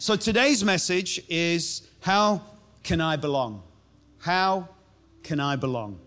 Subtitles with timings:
[0.00, 2.40] So today's message is how
[2.82, 3.62] can I belong?
[4.16, 4.66] How
[5.22, 6.00] can I belong?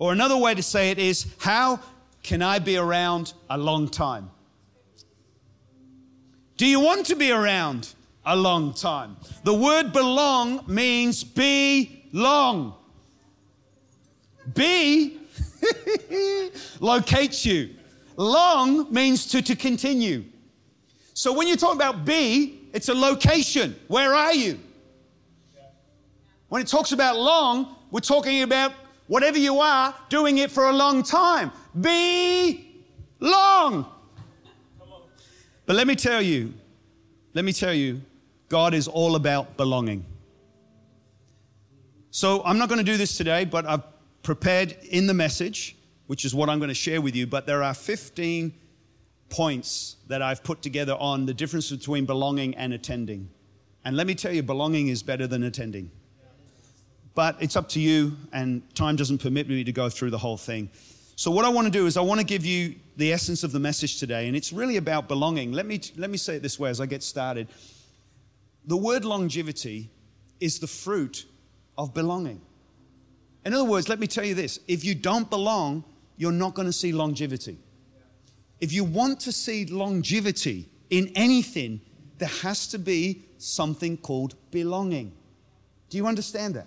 [0.00, 1.78] Or another way to say it is how
[2.24, 4.32] can I be around a long time?
[6.56, 7.94] Do you want to be around
[8.26, 9.16] a long time?
[9.44, 12.74] The word belong means be long.
[14.52, 15.16] Be
[16.80, 17.76] locates you.
[18.16, 20.24] Long means to, to continue.
[21.14, 23.76] So when you talk about be, it's a location.
[23.88, 24.58] Where are you?
[26.48, 28.72] When it talks about long, we're talking about
[29.06, 31.50] whatever you are, doing it for a long time.
[31.78, 32.84] Be
[33.20, 33.86] long.
[35.66, 36.54] But let me tell you,
[37.34, 38.00] let me tell you,
[38.48, 40.04] God is all about belonging.
[42.10, 43.82] So I'm not going to do this today, but I've
[44.22, 45.76] prepared in the message,
[46.06, 47.26] which is what I'm going to share with you.
[47.26, 48.54] But there are 15
[49.28, 53.28] points that I've put together on the difference between belonging and attending.
[53.84, 55.90] And let me tell you, belonging is better than attending.
[57.14, 60.36] But it's up to you, and time doesn't permit me to go through the whole
[60.36, 60.70] thing.
[61.16, 63.50] So, what I want to do is, I want to give you the essence of
[63.50, 65.52] the message today, and it's really about belonging.
[65.52, 67.48] Let me, let me say it this way as I get started.
[68.66, 69.90] The word longevity
[70.38, 71.24] is the fruit
[71.76, 72.40] of belonging.
[73.44, 75.84] In other words, let me tell you this if you don't belong,
[76.16, 77.58] you're not going to see longevity.
[78.60, 81.80] If you want to see longevity in anything,
[82.18, 85.12] there has to be something called belonging.
[85.90, 86.66] Do you understand that?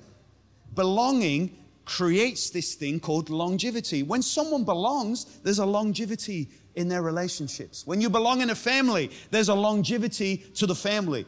[0.74, 4.04] Belonging creates this thing called longevity.
[4.04, 7.86] When someone belongs, there's a longevity in their relationships.
[7.86, 11.26] When you belong in a family, there's a longevity to the family.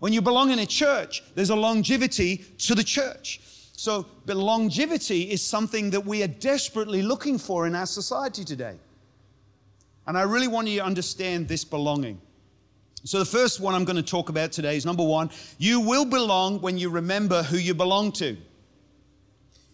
[0.00, 3.40] When you belong in a church, there's a longevity to the church.
[3.72, 8.76] So, longevity is something that we are desperately looking for in our society today.
[10.08, 12.18] And I really want you to understand this belonging.
[13.04, 16.06] So, the first one I'm going to talk about today is number one, you will
[16.06, 18.36] belong when you remember who you belong to.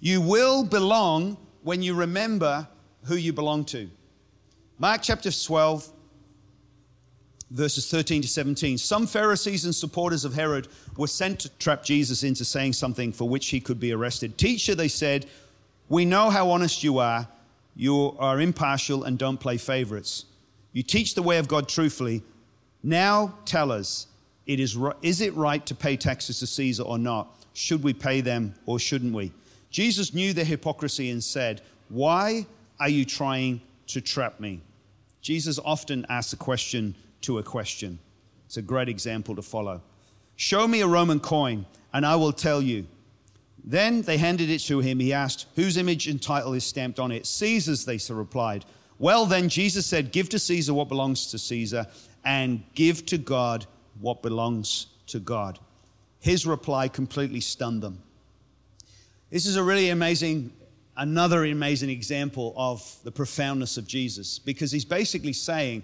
[0.01, 2.67] You will belong when you remember
[3.05, 3.89] who you belong to.
[4.79, 5.89] Mark chapter 12,
[7.53, 8.77] verses 13 to 17.
[8.77, 10.67] Some Pharisees and supporters of Herod
[10.97, 14.37] were sent to trap Jesus into saying something for which he could be arrested.
[14.37, 15.27] Teacher, they said,
[15.89, 17.29] we know how honest you are.
[17.75, 20.27] You are impartial and don't play favorites.
[20.73, 22.23] You teach the way of God truthfully.
[22.83, 24.07] Now tell us,
[24.47, 27.47] it is, is it right to pay taxes to Caesar or not?
[27.55, 29.33] Should we pay them or shouldn't we?
[29.71, 32.47] Jesus knew their hypocrisy and said, Why
[32.79, 34.61] are you trying to trap me?
[35.21, 37.99] Jesus often asks a question to a question.
[38.47, 39.81] It's a great example to follow.
[40.37, 42.87] Show me a Roman coin, and I will tell you.
[43.65, 45.01] Then they handed it to him.
[45.01, 47.27] He asked, Whose image and title is stamped on it?
[47.27, 48.67] Caesar's, they replied.
[48.99, 51.87] Well, then Jesus said, Give to Caesar what belongs to Caesar,
[52.25, 53.67] and give to God
[54.01, 55.59] what belongs to God.
[56.21, 58.03] His reply completely stunned them.
[59.31, 60.53] This is a really amazing,
[60.97, 65.83] another amazing example of the profoundness of Jesus because he's basically saying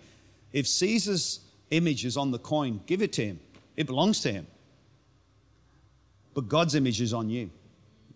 [0.53, 3.41] if Caesar's image is on the coin, give it to him,
[3.77, 4.47] it belongs to him.
[6.33, 7.51] But God's image is on you,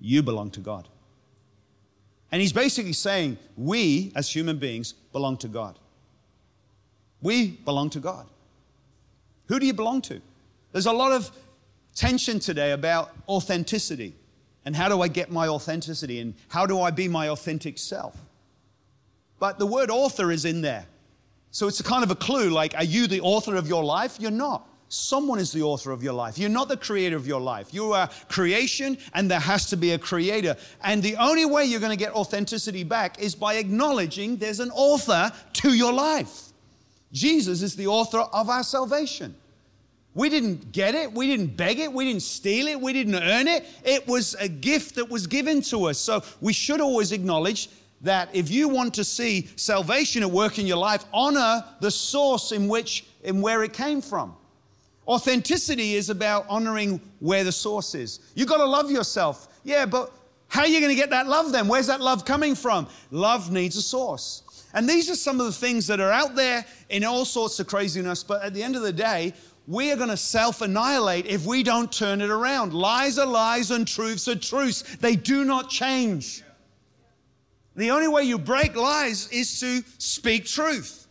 [0.05, 0.87] you belong to God.
[2.31, 5.79] And he's basically saying we as human beings belong to God.
[7.23, 8.27] We belong to God.
[9.47, 10.21] Who do you belong to?
[10.73, 11.31] There's a lot of
[11.95, 14.15] tension today about authenticity.
[14.67, 16.21] And how do I get my authenticity?
[16.21, 18.15] And how do I be my authentic self?
[19.39, 20.87] But the word author is in there.
[21.51, 24.17] So it's a kind of a clue like, are you the author of your life?
[24.19, 24.69] You're not.
[24.95, 26.39] Someone is the author of your life.
[26.39, 27.75] You're not the creator of your life.
[27.75, 30.57] You are creation, and there has to be a creator.
[30.85, 34.71] And the only way you're going to get authenticity back is by acknowledging there's an
[34.71, 36.53] author to your life.
[37.13, 39.35] Jesus is the author of our salvation.
[40.15, 41.13] We didn't get it.
[41.13, 41.93] We didn't beg it.
[41.93, 42.81] We didn't steal it.
[42.81, 43.67] We didn't earn it.
[43.85, 45.99] It was a gift that was given to us.
[45.99, 47.69] So we should always acknowledge
[48.03, 52.53] that if you want to see salvation at work in your life, honor the source
[52.53, 54.37] in which and where it came from.
[55.07, 58.21] Authenticity is about honoring where the source is.
[58.35, 59.49] You've got to love yourself.
[59.63, 60.13] Yeah, but
[60.49, 61.69] how are you going to get that love then?
[61.69, 62.87] Where's that love coming from?
[63.11, 64.43] Love needs a source.
[64.73, 67.67] And these are some of the things that are out there in all sorts of
[67.67, 69.35] craziness, but at the end of the day,
[69.67, 72.75] we are going to self annihilate if we don't turn it around.
[72.75, 74.83] Lies are lies and truths are truths.
[74.97, 76.43] They do not change.
[77.77, 81.04] The only way you break lies is to speak truth.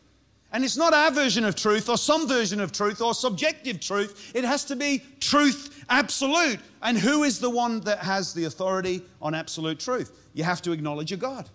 [0.54, 4.32] And it's not our version of truth or some version of truth or subjective truth.
[4.36, 6.60] It has to be truth absolute.
[6.82, 10.12] And who is the one that has the authority on absolute truth?
[10.34, 11.50] You have to acknowledge a God.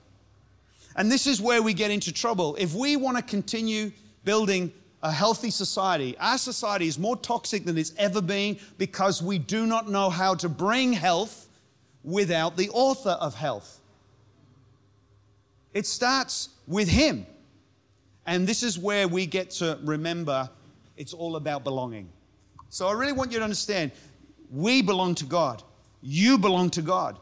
[0.96, 2.56] And this is where we get into trouble.
[2.56, 3.92] If we want to continue
[4.24, 4.72] building
[5.02, 6.16] a healthy society.
[6.18, 10.34] Our society is more toxic than it's ever been because we do not know how
[10.36, 11.48] to bring health
[12.02, 13.80] without the author of health.
[15.72, 17.26] It starts with Him.
[18.28, 20.50] And this is where we get to remember
[20.98, 22.10] it's all about belonging.
[22.68, 23.90] So I really want you to understand
[24.50, 25.62] we belong to God,
[26.02, 27.18] you belong to God.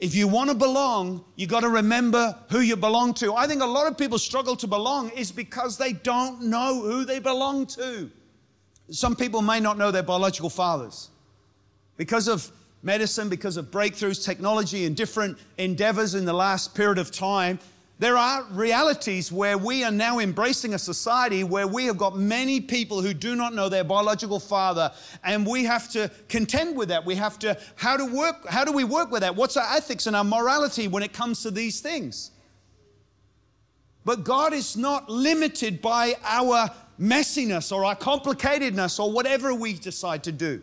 [0.00, 3.34] If you want to belong, you got to remember who you belong to.
[3.34, 7.04] I think a lot of people struggle to belong is because they don't know who
[7.04, 8.10] they belong to.
[8.90, 11.10] Some people may not know their biological fathers.
[11.98, 12.50] Because of
[12.82, 17.58] medicine, because of breakthroughs, technology, and different endeavors in the last period of time,
[17.98, 22.60] there are realities where we are now embracing a society where we have got many
[22.60, 24.92] people who do not know their biological father,
[25.24, 27.06] and we have to contend with that.
[27.06, 29.34] We have to, how to work, how do we work with that?
[29.34, 32.32] What's our ethics and our morality when it comes to these things?
[34.04, 36.70] But God is not limited by our
[37.00, 40.62] messiness or our complicatedness or whatever we decide to do.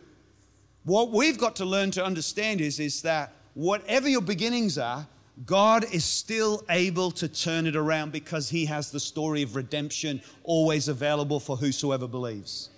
[0.83, 5.07] What we've got to learn to understand is, is that whatever your beginnings are,
[5.45, 10.21] God is still able to turn it around because He has the story of redemption
[10.43, 12.69] always available for whosoever believes.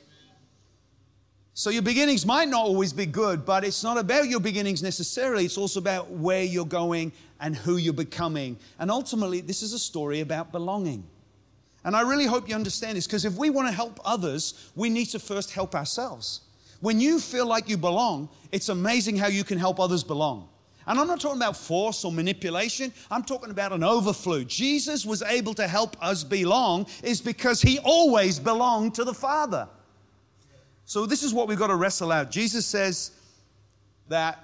[1.54, 5.46] So your beginnings might not always be good, but it's not about your beginnings necessarily.
[5.46, 8.57] It's also about where you're going and who you're becoming.
[8.80, 11.06] And ultimately, this is a story about belonging.
[11.86, 14.90] And I really hope you understand this because if we want to help others, we
[14.90, 16.42] need to first help ourselves.
[16.81, 20.50] When you feel like you belong, it's amazing how you can help others belong.
[20.88, 22.94] And I'm not talking about force or manipulation.
[23.10, 24.44] I'm talking about an overflow.
[24.44, 29.68] Jesus was able to help us belong is because he always belonged to the Father.
[30.86, 32.30] So this is what we've got to wrestle out.
[32.30, 33.12] Jesus says
[34.08, 34.44] that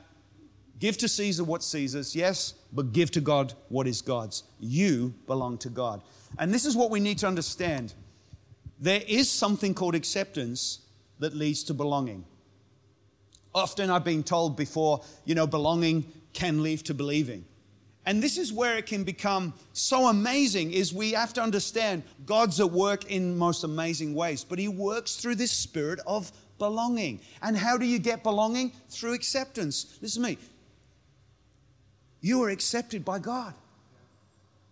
[0.80, 4.44] give to Caesar what Caesar's, yes, but give to God what is God's.
[4.60, 6.02] You belong to God.
[6.40, 7.94] And this is what we need to understand.
[8.80, 10.80] There is something called acceptance
[11.20, 12.26] that leads to belonging.
[13.54, 17.46] Often I've been told before, you know, belonging can lead to believing.
[18.06, 22.60] And this is where it can become so amazing is we have to understand God's
[22.60, 27.22] at work in most amazing ways, but he works through this spirit of belonging.
[27.42, 28.72] And how do you get belonging?
[28.90, 29.98] Through acceptance.
[30.02, 30.38] Listen to me.
[32.22, 33.54] You are accepted by God,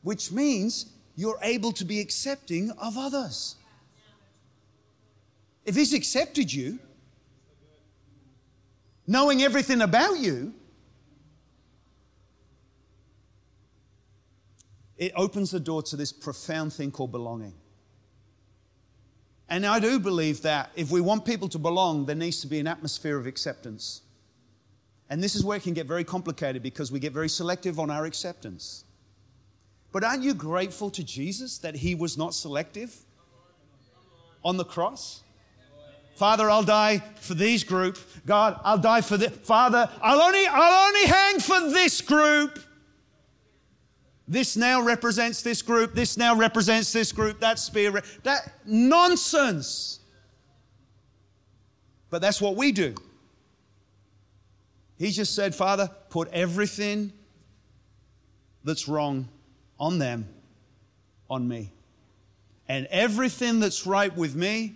[0.01, 3.55] which means you're able to be accepting of others.
[5.65, 6.79] If he's accepted you,
[9.05, 10.53] knowing everything about you,
[14.99, 17.53] it opens the door to this profound thing called belonging.
[19.47, 22.59] And I do believe that if we want people to belong, there needs to be
[22.59, 24.01] an atmosphere of acceptance.
[25.09, 27.89] And this is where it can get very complicated because we get very selective on
[27.89, 28.83] our acceptance.
[29.91, 32.95] But aren't you grateful to Jesus that he was not selective
[34.43, 35.23] on the cross?
[36.15, 37.97] Father, I'll die for these group.
[38.25, 39.31] God, I'll die for this.
[39.31, 42.59] Father, I'll only, I'll only hang for this group.
[44.29, 45.95] This now represents this group.
[45.95, 47.39] This now represents this group.
[47.39, 48.03] That spear.
[48.21, 50.01] That nonsense.
[52.11, 52.93] But that's what we do.
[54.99, 57.11] He just said, Father, put everything
[58.63, 59.27] that's wrong
[59.79, 60.27] on them,
[61.27, 61.71] on me.
[62.67, 64.75] And everything that's right with me,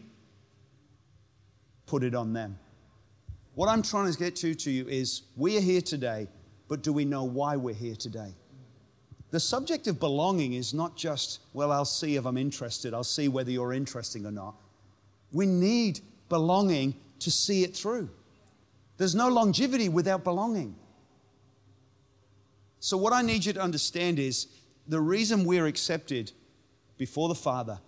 [1.86, 2.58] put it on them.
[3.54, 6.28] What I'm trying to get to to you is we are here today,
[6.68, 8.34] but do we know why we're here today?
[9.34, 13.28] The subject of belonging is not just, well, I'll see if I'm interested, I'll see
[13.28, 14.54] whether you're interesting or not.
[15.32, 18.12] We need belonging to see it through.
[18.98, 20.76] There's no longevity without belonging.
[22.80, 24.46] So, what I need you to understand is
[24.88, 26.32] the reason we're accepted
[27.00, 27.80] before the Father,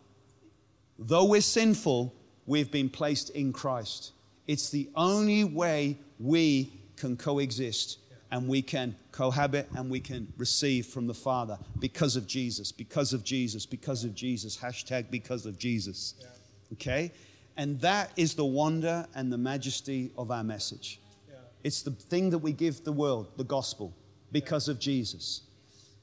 [0.97, 2.11] though we're sinful,
[2.47, 4.13] we've been placed in Christ.
[4.47, 7.99] It's the only way we can coexist
[8.31, 13.13] and we can cohabit and we can receive from the Father because of Jesus, because
[13.13, 14.57] of Jesus, because of Jesus.
[14.57, 16.15] Hashtag because of Jesus.
[16.19, 16.27] Yeah.
[16.73, 17.11] Okay?
[17.57, 20.99] And that is the wonder and the majesty of our message.
[21.29, 21.35] Yeah.
[21.63, 23.93] It's the thing that we give the world, the gospel,
[24.31, 24.73] because yeah.
[24.73, 25.41] of Jesus.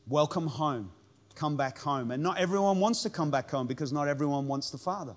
[0.08, 0.90] Welcome home.
[1.34, 2.10] Come back home.
[2.10, 5.14] And not everyone wants to come back home because not everyone wants the Father.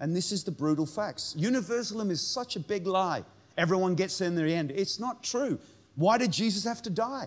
[0.00, 1.34] And this is the brutal facts.
[1.38, 3.24] Universalism is such a big lie.
[3.56, 4.70] Everyone gets there in the end.
[4.70, 5.58] It's not true.
[5.96, 7.26] Why did Jesus have to die?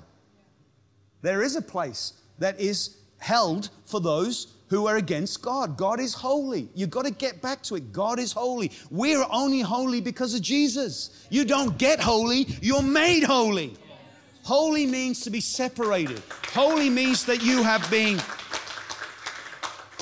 [1.21, 5.77] There is a place that is held for those who are against God.
[5.77, 6.69] God is holy.
[6.73, 7.91] You've got to get back to it.
[7.91, 8.71] God is holy.
[8.89, 11.27] We're only holy because of Jesus.
[11.29, 13.75] You don't get holy, you're made holy.
[14.43, 16.21] Holy means to be separated,
[16.53, 18.19] holy means that you have been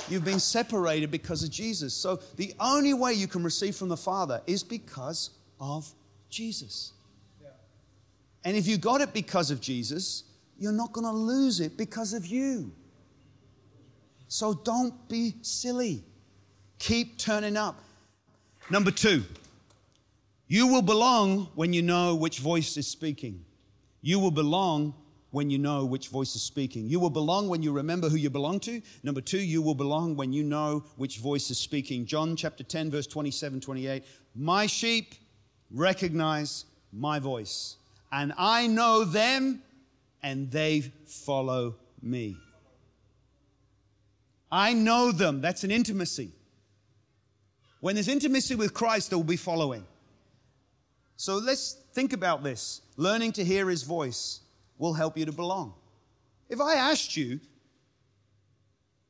[0.10, 1.93] You've been separated because of Jesus.
[1.93, 5.29] So the only way you can receive from the Father is because
[5.60, 5.89] of
[6.29, 6.91] Jesus.
[8.45, 10.23] And if you got it because of Jesus,
[10.57, 12.71] you're not going to lose it because of you.
[14.27, 16.03] So don't be silly.
[16.79, 17.81] Keep turning up.
[18.69, 19.23] Number two,
[20.47, 23.45] you will belong when you know which voice is speaking.
[24.01, 24.93] You will belong
[25.31, 26.88] when you know which voice is speaking.
[26.88, 28.81] You will belong when you remember who you belong to.
[29.01, 32.05] Number two, you will belong when you know which voice is speaking.
[32.05, 34.03] John chapter 10, verse 27, 28.
[34.35, 35.15] My sheep
[35.71, 37.77] recognize my voice,
[38.13, 39.63] and I know them,
[40.22, 42.38] and they follow me.
[44.51, 45.41] I know them.
[45.41, 46.32] That's an intimacy.
[47.82, 49.84] When there's intimacy with Christ, there will be following.
[51.17, 52.82] So let's think about this.
[52.98, 54.41] Learning to hear his voice
[54.77, 55.74] will help you to belong.
[56.50, 57.39] If I asked you,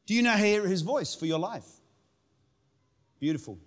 [0.05, 1.67] do you to hear his voice for your life?
[3.19, 3.57] Beautiful.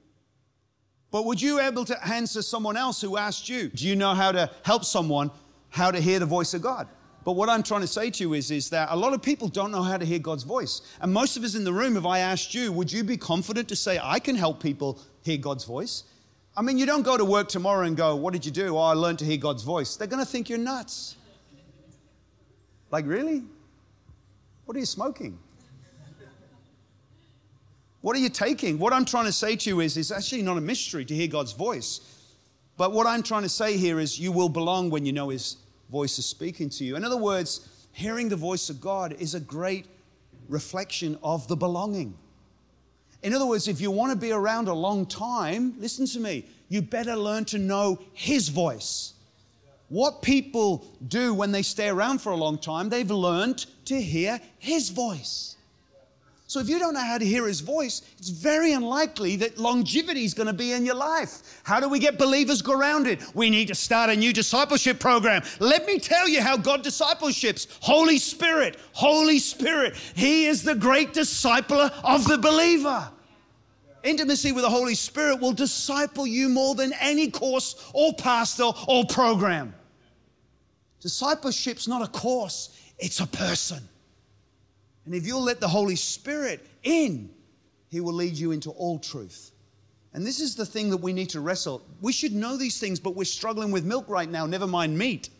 [1.16, 4.32] But would you able to answer someone else who asked you, do you know how
[4.32, 5.30] to help someone
[5.70, 6.88] how to hear the voice of God?
[7.25, 9.49] But what I'm trying to say to you is, is that a lot of people
[9.49, 10.82] don't know how to hear God's voice.
[11.00, 13.66] And most of us in the room, if I asked you, would you be confident
[13.70, 16.04] to say, I can help people hear God's voice?
[16.54, 18.76] I mean, you don't go to work tomorrow and go, What did you do?
[18.76, 19.96] Oh, I learned to hear God's voice.
[19.96, 21.16] They're going to think you're nuts.
[22.90, 23.42] Like, really?
[24.66, 25.38] What are you smoking?
[28.06, 28.78] What are you taking?
[28.78, 31.26] What I'm trying to say to you is, it's actually not a mystery to hear
[31.26, 32.00] God's voice.
[32.76, 35.56] But what I'm trying to say here is, you will belong when you know His
[35.90, 36.94] voice is speaking to you.
[36.94, 39.86] In other words, hearing the voice of God is a great
[40.48, 42.16] reflection of the belonging.
[43.25, 46.46] In other words, if you want to be around a long time, listen to me,
[46.68, 49.14] you better learn to know His voice.
[49.88, 54.40] What people do when they stay around for a long time, they've learned to hear
[54.60, 55.55] His voice.
[56.49, 60.25] So if you don't know how to hear his voice, it's very unlikely that longevity
[60.25, 61.61] is going to be in your life.
[61.65, 63.21] How do we get believers grounded?
[63.35, 65.43] We need to start a new discipleship program.
[65.59, 67.67] Let me tell you how God discipleships.
[67.81, 69.97] Holy Spirit, Holy Spirit.
[70.15, 73.11] He is the great discipler of the believer.
[74.05, 79.05] Intimacy with the Holy Spirit will disciple you more than any course or pastor or
[79.05, 79.75] program.
[81.00, 83.81] Discipleship's not a course, it's a person.
[85.06, 87.30] And if you'll let the Holy Spirit in,
[87.88, 89.52] He will lead you into all truth.
[90.12, 91.82] And this is the thing that we need to wrestle.
[92.00, 95.30] We should know these things, but we're struggling with milk right now, never mind meat.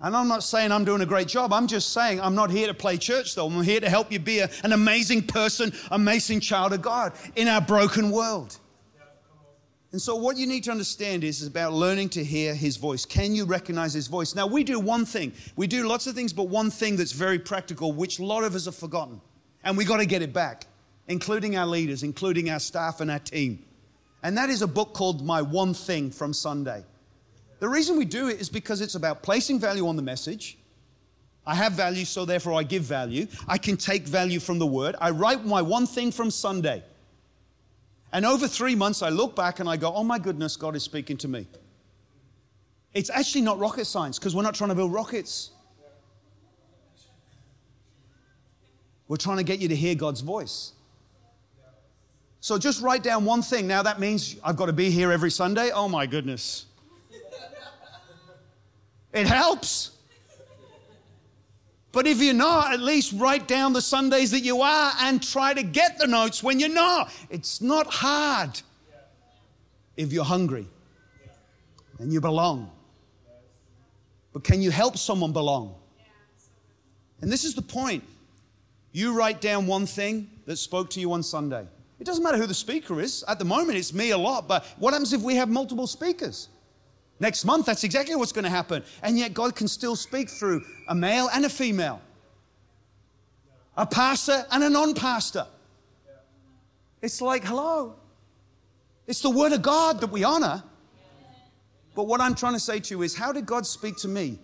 [0.00, 1.52] And I'm not saying I'm doing a great job.
[1.52, 3.46] I'm just saying I'm not here to play church, though.
[3.46, 7.46] I'm here to help you be a, an amazing person, amazing child of God in
[7.46, 8.58] our broken world.
[9.92, 13.04] And so, what you need to understand is, is about learning to hear his voice.
[13.04, 14.34] Can you recognize his voice?
[14.34, 15.34] Now, we do one thing.
[15.54, 18.54] We do lots of things, but one thing that's very practical, which a lot of
[18.54, 19.20] us have forgotten.
[19.64, 20.66] And we got to get it back,
[21.08, 23.62] including our leaders, including our staff and our team.
[24.22, 26.84] And that is a book called My One Thing from Sunday.
[27.58, 30.56] The reason we do it is because it's about placing value on the message.
[31.46, 33.26] I have value, so therefore I give value.
[33.46, 34.96] I can take value from the word.
[35.00, 36.82] I write my one thing from Sunday.
[38.12, 40.82] And over three months, I look back and I go, oh my goodness, God is
[40.82, 41.46] speaking to me.
[42.92, 45.50] It's actually not rocket science because we're not trying to build rockets.
[49.08, 50.72] We're trying to get you to hear God's voice.
[52.40, 53.66] So just write down one thing.
[53.66, 55.70] Now that means I've got to be here every Sunday.
[55.72, 56.66] Oh my goodness.
[59.12, 59.91] It helps.
[61.92, 65.52] But if you're not, at least write down the Sundays that you are and try
[65.52, 67.12] to get the notes when you're not.
[67.28, 68.60] It's not hard
[69.96, 70.66] if you're hungry
[71.98, 72.70] and you belong.
[74.32, 75.74] But can you help someone belong?
[77.20, 78.02] And this is the point.
[78.92, 81.66] You write down one thing that spoke to you on Sunday.
[82.00, 83.22] It doesn't matter who the speaker is.
[83.28, 86.48] At the moment, it's me a lot, but what happens if we have multiple speakers?
[87.22, 88.82] Next month, that's exactly what's going to happen.
[89.00, 92.02] And yet, God can still speak through a male and a female,
[93.76, 95.46] a pastor and a non pastor.
[97.00, 97.94] It's like, hello.
[99.06, 100.64] It's the Word of God that we honor.
[101.94, 104.40] But what I'm trying to say to you is, how did God speak to me?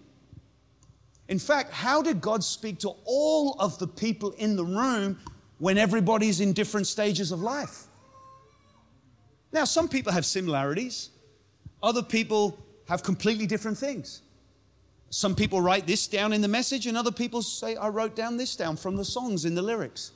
[1.27, 5.19] In fact, how did God speak to all of the people in the room
[5.59, 7.87] when everybody's in different stages of life?
[9.51, 11.11] Now, some people have similarities,
[11.83, 12.57] other people
[12.89, 14.23] have completely different things.
[15.11, 18.37] Some people write this down in the message, and other people say, I wrote down
[18.37, 20.13] this down from the songs in the lyrics.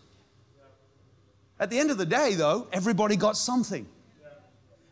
[1.60, 3.86] At the end of the day, though, everybody got something.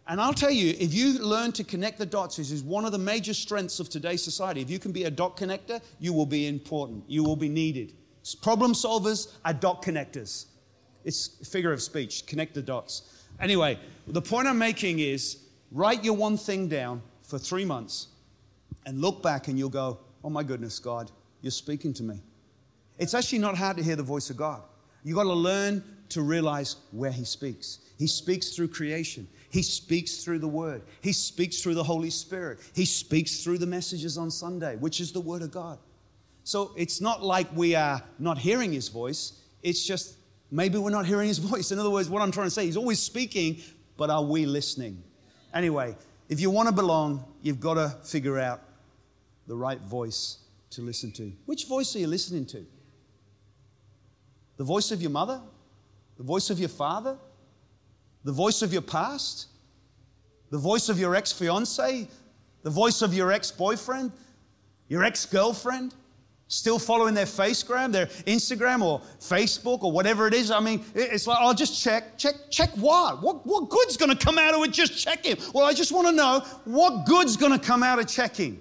[0.07, 2.93] And I'll tell you, if you learn to connect the dots, this is one of
[2.93, 4.61] the major strengths of today's society.
[4.61, 7.05] If you can be a dot connector, you will be important.
[7.07, 7.93] You will be needed.
[8.43, 10.47] Problem solvers are dot connectors.
[11.05, 12.27] It's a figure of speech.
[12.27, 13.25] Connect the dots.
[13.39, 15.39] Anyway, the point I'm making is
[15.71, 18.09] write your one thing down for three months
[18.85, 21.11] and look back and you'll go, oh my goodness, God,
[21.41, 22.21] you're speaking to me.
[22.99, 24.63] It's actually not hard to hear the voice of God.
[25.03, 27.79] You've got to learn to realize where He speaks.
[27.99, 29.27] He speaks through creation.
[29.51, 30.83] He speaks through the Word.
[31.01, 32.59] He speaks through the Holy Spirit.
[32.75, 35.79] He speaks through the messages on Sunday, which is the Word of God.
[36.45, 39.41] So it's not like we are not hearing His voice.
[39.63, 40.17] It's just
[40.51, 41.71] maybe we're not hearing His voice.
[41.73, 43.61] In other words, what I'm trying to say, He's always speaking,
[43.97, 45.03] but are we listening?
[45.55, 45.97] Anyway,
[46.31, 48.63] if you want to belong, you've got to figure out
[49.49, 50.39] the right voice
[50.71, 51.33] to listen to.
[51.45, 52.65] Which voice are you listening to?
[54.57, 55.41] The voice of your mother?
[56.17, 57.19] The voice of your father?
[58.23, 59.49] The voice of your past?
[60.51, 62.07] The voice of your ex fiance?
[62.63, 64.13] The voice of your ex boyfriend?
[64.87, 65.97] Your ex girlfriend?
[66.53, 70.51] Still following their Facegram, their Instagram or Facebook or whatever it is.
[70.51, 73.23] I mean, it's like, I'll just check, check, check what?
[73.23, 75.37] What, what good's gonna come out of it just checking?
[75.55, 78.61] Well, I just wanna know what good's gonna come out of checking.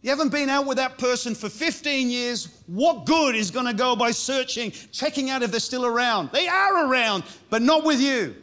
[0.00, 2.48] You haven't been out with that person for 15 years.
[2.66, 6.30] What good is going to go by searching, checking out if they're still around?
[6.32, 8.34] They are around, but not with you.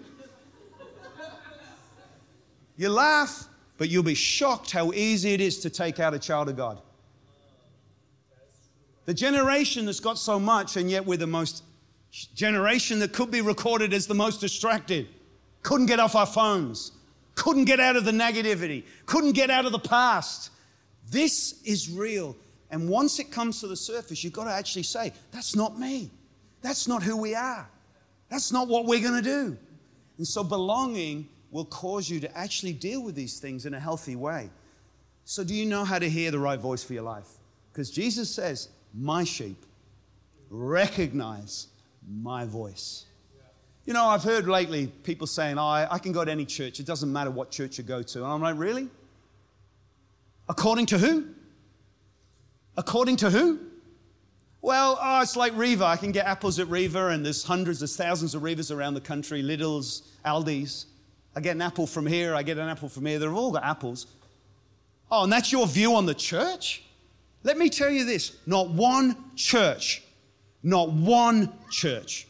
[2.77, 6.47] You laugh, but you'll be shocked how easy it is to take out a child
[6.47, 6.81] of God.
[9.09, 11.63] The generation that's got so much, and yet we're the most
[12.35, 15.07] generation that could be recorded as the most distracted.
[15.63, 16.91] Couldn't get off our phones,
[17.33, 20.51] couldn't get out of the negativity, couldn't get out of the past
[21.09, 22.37] this is real.
[22.69, 26.11] And once it comes to the surface, you've got to actually say, that's not me.
[26.61, 27.67] That's not who we are.
[28.29, 29.57] That's not what we're going to do.
[30.19, 34.15] And so belonging will cause you to actually deal with these things in a healthy
[34.15, 34.51] way.
[35.25, 37.27] So, do you know how to hear the right voice for your life?
[37.71, 39.65] Because Jesus says, My sheep
[40.49, 41.67] recognize
[42.07, 43.05] my voice.
[43.85, 46.79] You know, I've heard lately people saying, oh, I can go to any church.
[46.79, 48.23] It doesn't matter what church you go to.
[48.23, 48.87] And I'm like, really?
[50.47, 51.25] According to who?
[52.77, 53.59] According to who?
[54.61, 55.81] Well, oh, it's like Rewe.
[55.81, 59.01] I can get apples at Rewe, and there's hundreds, there's thousands of Rewes around the
[59.01, 60.85] country, Lidl's, Aldi's.
[61.35, 63.19] I get an apple from here, I get an apple from here.
[63.19, 64.07] They've all got apples.
[65.09, 66.83] Oh, and that's your view on the church?
[67.43, 70.03] Let me tell you this not one church,
[70.63, 72.27] not one church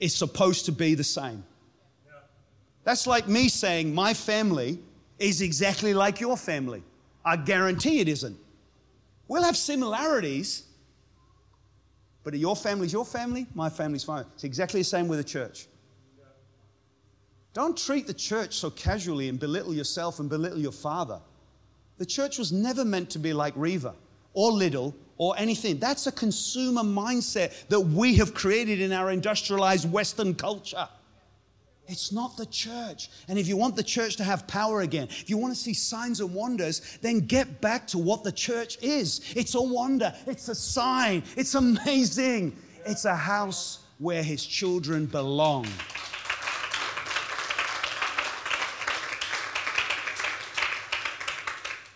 [0.00, 1.44] is supposed to be the same.
[2.82, 4.78] That's like me saying my family
[5.18, 6.82] is exactly like your family.
[7.24, 8.36] I guarantee it isn't.
[9.26, 10.64] We'll have similarities,
[12.24, 14.26] but your family's your family, my family's mine.
[14.34, 15.66] It's exactly the same with the church.
[17.54, 21.20] Don't treat the church so casually and belittle yourself and belittle your father.
[21.98, 23.94] The church was never meant to be like Rewe
[24.34, 25.78] or Lidl or anything.
[25.78, 30.88] That's a consumer mindset that we have created in our industrialized Western culture.
[31.86, 33.10] It's not the church.
[33.28, 35.74] And if you want the church to have power again, if you want to see
[35.74, 39.32] signs and wonders, then get back to what the church is.
[39.36, 42.56] It's a wonder, it's a sign, it's amazing.
[42.86, 45.66] It's a house where his children belong.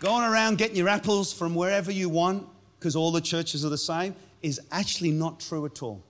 [0.01, 2.47] Going around getting your apples from wherever you want,
[2.79, 6.05] because all the churches are the same, is actually not true at all.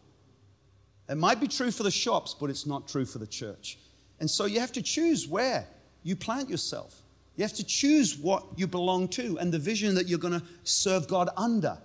[1.08, 3.78] It might be true for the shops, but it's not true for the church.
[4.20, 5.66] And so you have to choose where
[6.02, 7.02] you plant yourself.
[7.36, 10.44] You have to choose what you belong to and the vision that you're going to
[10.64, 11.78] serve God under.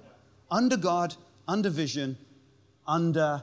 [0.51, 1.15] Under God,
[1.47, 2.17] under vision,
[2.85, 3.41] under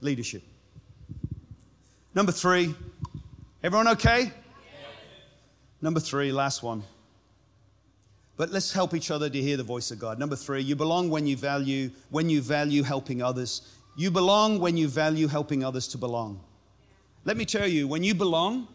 [0.00, 0.42] leadership.
[2.14, 2.74] Number three,
[3.64, 4.30] everyone okay?
[5.80, 6.82] Number three, last one.
[8.36, 10.18] But let's help each other to hear the voice of God.
[10.18, 13.62] Number three, you belong when you value, when you value helping others.
[13.96, 16.40] You belong when you value helping others to belong.
[17.24, 18.68] Let me tell you, when you belong,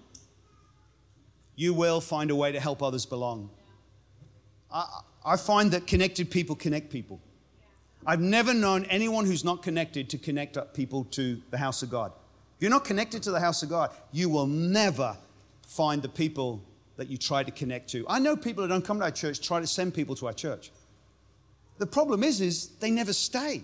[1.55, 3.51] you will find a way to help others belong.
[4.71, 4.85] I,
[5.23, 7.21] I find that connected people connect people.
[8.05, 11.91] I've never known anyone who's not connected to connect up people to the house of
[11.91, 12.13] God.
[12.55, 15.15] If you're not connected to the house of God, you will never
[15.67, 16.63] find the people
[17.01, 18.05] that you try to connect to.
[18.07, 20.33] I know people that don't come to our church try to send people to our
[20.33, 20.71] church.
[21.79, 23.63] The problem is, is they never stay.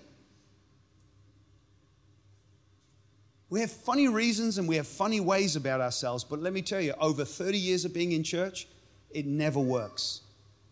[3.52, 6.82] We have funny reasons and we have funny ways about ourselves, but let me tell
[6.82, 8.68] you, over 30 years of being in church,
[9.12, 10.22] it never works.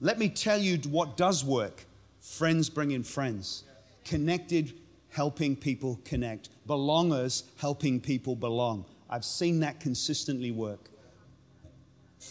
[0.02, 1.86] Let me tell you what does work
[2.20, 3.64] friends bringing friends,
[4.04, 4.74] connected,
[5.10, 8.86] helping people connect, belongers helping people belong.
[9.08, 10.90] I've seen that consistently work.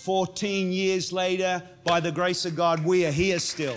[0.02, 3.76] 14 years later, by the grace of God, we are here still.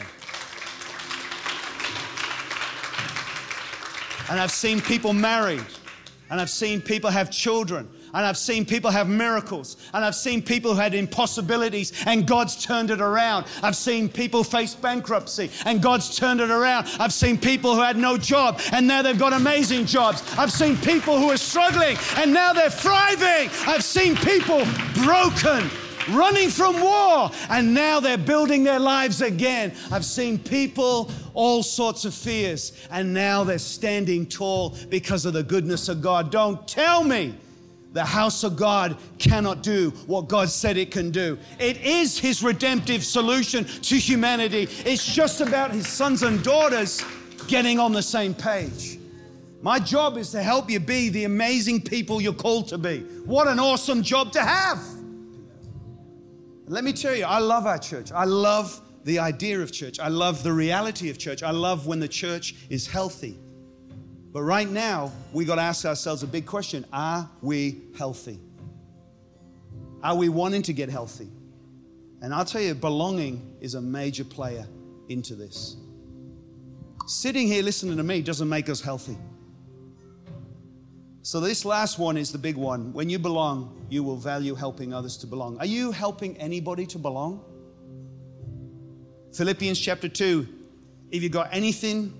[4.30, 5.63] And I've seen people married.
[6.30, 7.89] And I've seen people have children.
[8.13, 9.77] And I've seen people have miracles.
[9.93, 13.45] And I've seen people who had impossibilities and God's turned it around.
[13.63, 16.88] I've seen people face bankruptcy and God's turned it around.
[16.99, 20.23] I've seen people who had no job and now they've got amazing jobs.
[20.38, 23.49] I've seen people who are struggling and now they're thriving.
[23.65, 24.65] I've seen people
[25.06, 25.69] broken
[26.10, 29.74] running from war, and now they're building their lives again.
[29.91, 35.43] I've seen people, all sorts of fears, and now they're standing tall because of the
[35.43, 36.32] goodness of God.
[36.32, 37.36] Don't tell me
[37.93, 41.38] the house of God cannot do what God said it can do.
[41.60, 44.67] It is His redemptive solution to humanity.
[44.86, 47.04] It's just about His sons and daughters
[47.48, 49.00] getting on the same page.
[49.62, 53.00] My job is to help you be the amazing people you're called to be.
[53.26, 54.96] What an awesome job to have!
[56.67, 58.12] Let me tell you, I love our church.
[58.12, 59.99] I love the idea of church.
[59.99, 61.41] I love the reality of church.
[61.41, 63.39] I love when the church is healthy.
[64.34, 68.39] But right now, we got to ask ourselves a big question Are we healthy?
[70.03, 71.30] Are we wanting to get healthy?
[72.21, 74.67] And I'll tell you, belonging is a major player
[75.08, 75.77] into this.
[77.06, 79.17] Sitting here listening to me doesn't make us healthy.
[81.27, 82.93] So, this last one is the big one.
[82.93, 85.59] When you belong, you will value helping others to belong.
[85.59, 87.43] Are you helping anybody to belong?
[89.33, 90.47] Philippians chapter 2
[91.11, 92.13] if you got anything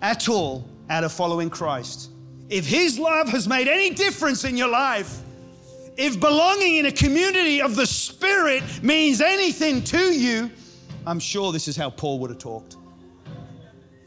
[0.00, 2.08] at all out of following Christ,
[2.48, 5.20] if His love has made any difference in your life,
[5.98, 10.50] if belonging in a community of the Spirit means anything to you,
[11.06, 12.76] I'm sure this is how Paul would have talked.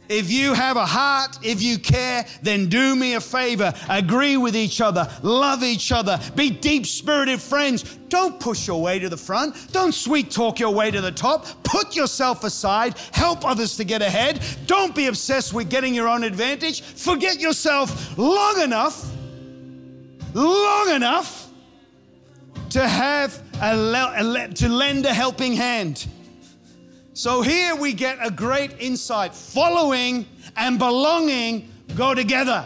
[0.10, 3.72] If you have a heart, if you care, then do me a favor.
[3.88, 7.84] Agree with each other, love each other, be deep spirited friends.
[8.10, 9.72] Don't push your way to the front.
[9.72, 11.46] Don't sweet talk your way to the top.
[11.64, 12.98] Put yourself aside.
[13.12, 14.42] Help others to get ahead.
[14.66, 16.82] Don't be obsessed with getting your own advantage.
[16.82, 19.12] Forget yourself long enough,
[20.34, 21.52] long enough
[22.72, 26.08] to have a, to lend a helping hand.
[27.14, 29.34] So here we get a great insight.
[29.34, 32.66] Following and belonging go together.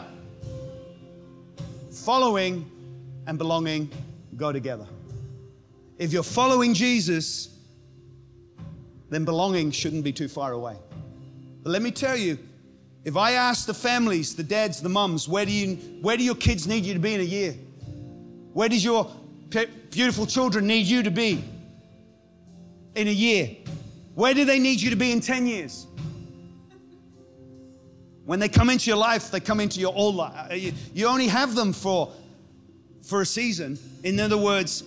[1.91, 2.69] Following
[3.25, 3.89] and belonging
[4.35, 4.87] go together.
[5.97, 7.57] If you're following Jesus,
[9.09, 10.75] then belonging shouldn't be too far away.
[11.63, 12.37] But let me tell you,
[13.05, 16.35] if I ask the families, the dads, the mums, where do, you, where do your
[16.35, 17.55] kids need you to be in a year?
[18.53, 19.11] Where does your
[19.91, 21.43] beautiful children need you to be
[22.95, 23.57] in a year?
[24.15, 25.87] Where do they need you to be in 10 years?
[28.25, 30.51] When they come into your life, they come into your old life.
[30.51, 32.13] Uh, you only have them for,
[33.01, 33.77] for a season.
[34.03, 34.83] In other words,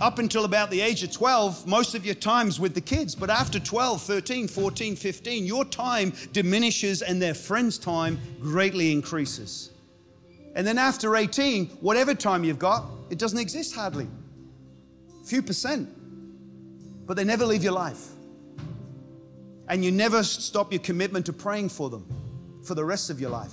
[0.00, 3.14] up until about the age of 12, most of your time's with the kids.
[3.14, 9.70] But after 12, 13, 14, 15, your time diminishes and their friends' time greatly increases.
[10.54, 14.08] And then after 18, whatever time you've got, it doesn't exist hardly.
[15.22, 15.88] A few percent.
[17.06, 18.09] But they never leave your life
[19.70, 22.04] and you never stop your commitment to praying for them
[22.64, 23.52] for the rest of your life.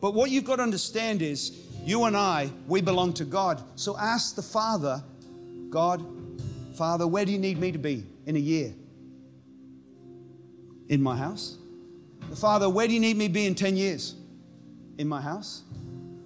[0.00, 3.62] But what you've got to understand is you and I, we belong to God.
[3.76, 5.04] So ask the Father,
[5.68, 6.02] God,
[6.76, 8.72] Father, where do you need me to be in a year?
[10.88, 11.58] In my house?
[12.30, 14.14] The Father, where do you need me to be in 10 years?
[14.96, 15.62] In my house?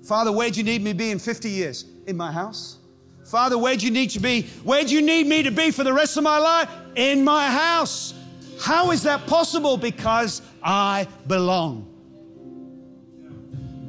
[0.04, 1.86] Father, where do you need me be in 50 years?
[2.06, 2.78] In my house?
[3.24, 4.42] Father, where do you need to be?
[4.62, 6.70] Where do you need me to be for the rest of my life?
[6.94, 8.14] In my house.
[8.60, 9.76] How is that possible?
[9.76, 11.94] Because I belong.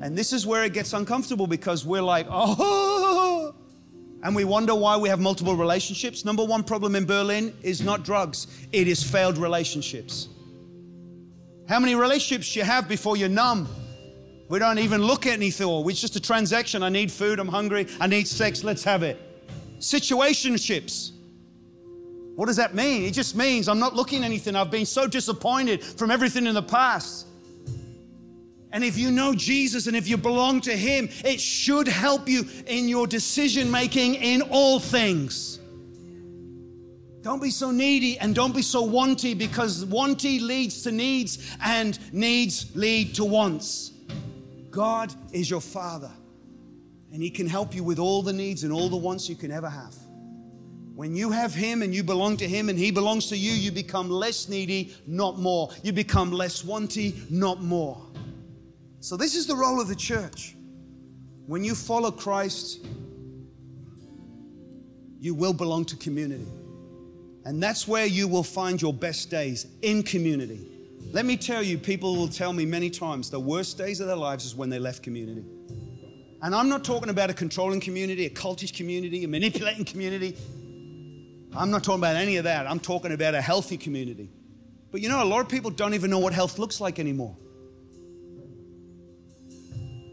[0.01, 3.53] And this is where it gets uncomfortable because we're like, oh,
[4.23, 6.25] and we wonder why we have multiple relationships.
[6.25, 10.29] Number one problem in Berlin is not drugs, it is failed relationships.
[11.67, 13.67] How many relationships do you have before you're numb?
[14.49, 15.67] We don't even look at anything.
[15.67, 16.81] Oh, it's just a transaction.
[16.81, 19.19] I need food, I'm hungry, I need sex, let's have it.
[19.79, 21.11] Situationships.
[22.39, 23.03] What does that mean?
[23.03, 24.55] It just means I'm not looking anything.
[24.55, 27.27] I've been so disappointed from everything in the past.
[28.71, 32.45] And if you know Jesus and if you belong to Him, it should help you
[32.65, 35.59] in your decision making in all things.
[37.23, 41.99] Don't be so needy and don't be so wanty because wanty leads to needs and
[42.13, 43.91] needs lead to wants.
[44.71, 46.11] God is your Father
[47.11, 49.51] and He can help you with all the needs and all the wants you can
[49.51, 49.93] ever have.
[50.99, 53.71] When you have Him and you belong to Him and He belongs to you, you
[53.71, 55.69] become less needy, not more.
[55.81, 58.05] You become less wanty, not more.
[58.99, 60.57] So, this is the role of the church.
[61.45, 62.85] When you follow Christ,
[65.21, 66.45] you will belong to community.
[67.45, 70.67] And that's where you will find your best days in community.
[71.13, 74.17] Let me tell you, people will tell me many times the worst days of their
[74.17, 75.45] lives is when they left community.
[76.41, 80.35] And I'm not talking about a controlling community, a cultish community, a manipulating community.
[81.55, 82.67] I'm not talking about any of that.
[82.67, 84.29] I'm talking about a healthy community.
[84.91, 87.35] But you know, a lot of people don't even know what health looks like anymore.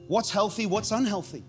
[0.09, 1.44] What's healthy, what's unhealthy?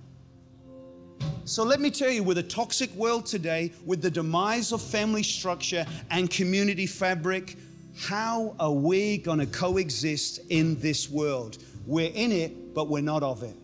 [1.45, 5.23] So let me tell you, with a toxic world today, with the demise of family
[5.23, 7.56] structure and community fabric,
[7.97, 11.58] how are we going to coexist in this world?
[11.86, 13.56] We're in it, but we're not of it.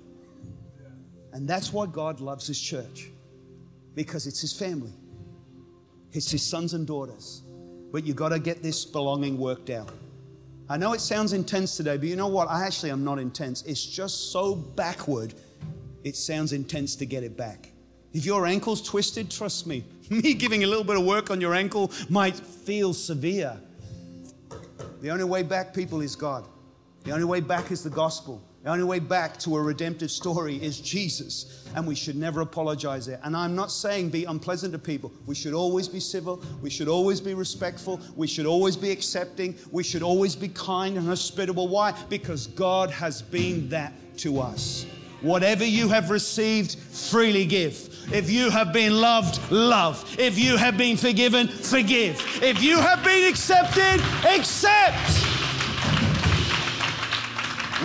[1.34, 3.10] And that's why God loves His church,
[3.96, 4.94] because it's His family,
[6.14, 7.44] it's His sons and daughters.
[7.92, 9.92] But you've got to get this belonging worked out.
[10.70, 12.48] I know it sounds intense today, but you know what?
[12.48, 13.64] I actually am not intense.
[13.64, 15.34] It's just so backward,
[16.04, 17.72] it sounds intense to get it back.
[18.14, 21.54] If your ankle's twisted, trust me, me giving a little bit of work on your
[21.54, 23.60] ankle might feel severe.
[25.02, 26.46] The only way back, people, is God.
[27.04, 28.42] The only way back is the gospel.
[28.64, 33.06] The only way back to a redemptive story is Jesus, and we should never apologize
[33.06, 33.20] there.
[33.22, 35.12] And I'm not saying be unpleasant to people.
[35.26, 36.42] We should always be civil.
[36.62, 38.00] We should always be respectful.
[38.16, 39.56] We should always be accepting.
[39.72, 41.68] We should always be kind and hospitable.
[41.68, 41.92] Why?
[42.08, 44.86] Because God has been that to us.
[45.20, 47.90] Whatever you have received, freely give.
[48.14, 50.16] If you have been loved, love.
[50.18, 52.18] If you have been forgiven, forgive.
[52.42, 55.33] If you have been accepted, accept.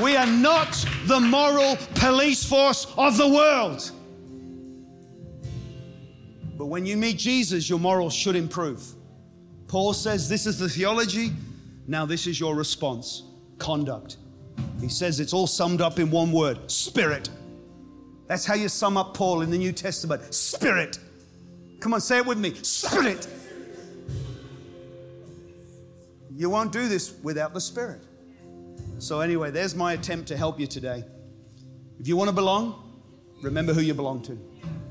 [0.03, 0.73] We are not
[1.07, 3.91] the moral police force of the world.
[6.57, 8.85] But when you meet Jesus, your morals should improve.
[9.67, 11.31] Paul says this is the theology,
[11.87, 13.25] now this is your response
[13.59, 14.17] conduct.
[14.81, 17.29] He says it's all summed up in one word spirit.
[18.27, 20.99] That's how you sum up Paul in the New Testament spirit.
[21.81, 23.27] Come on, say it with me spirit.
[26.37, 28.03] You won't do this without the spirit.
[28.99, 31.05] So, anyway, there's my attempt to help you today.
[32.01, 33.01] If you want to belong,
[33.43, 34.39] remember who you belong to.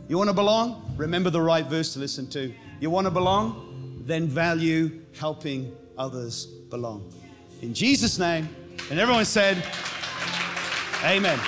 [0.08, 0.93] You want to belong?
[0.98, 2.54] Remember the right verse to listen to.
[2.80, 4.04] You want to belong?
[4.06, 7.13] Then value helping others belong.
[7.62, 8.48] In Jesus' name,
[8.89, 9.62] and everyone said,
[11.04, 11.39] Amen.